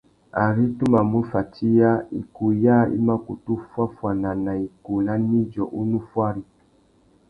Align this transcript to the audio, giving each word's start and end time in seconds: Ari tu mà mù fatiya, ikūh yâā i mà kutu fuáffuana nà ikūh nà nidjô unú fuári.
Ari 0.45 0.63
tu 0.77 0.85
mà 0.93 1.01
mù 1.11 1.19
fatiya, 1.33 1.91
ikūh 2.21 2.51
yâā 2.63 2.79
i 2.97 2.97
mà 3.07 3.15
kutu 3.25 3.53
fuáffuana 3.69 4.31
nà 4.45 4.53
ikūh 4.67 4.99
nà 5.07 5.13
nidjô 5.29 5.63
unú 5.81 5.99
fuári. 6.09 6.43